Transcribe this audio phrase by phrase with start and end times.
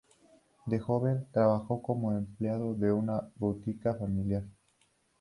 [0.65, 4.41] De joven trabajó como empleado en una botica familiar.